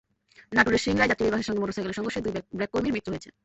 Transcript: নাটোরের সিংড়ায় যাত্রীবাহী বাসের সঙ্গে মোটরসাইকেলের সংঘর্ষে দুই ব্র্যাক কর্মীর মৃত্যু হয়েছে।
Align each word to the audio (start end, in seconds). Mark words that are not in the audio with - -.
নাটোরের 0.55 0.83
সিংড়ায় 0.85 1.09
যাত্রীবাহী 1.11 1.33
বাসের 1.35 1.47
সঙ্গে 1.49 1.61
মোটরসাইকেলের 1.61 1.97
সংঘর্ষে 1.99 2.23
দুই 2.25 2.33
ব্র্যাক 2.57 2.69
কর্মীর 2.73 2.93
মৃত্যু 2.93 3.09
হয়েছে। 3.11 3.29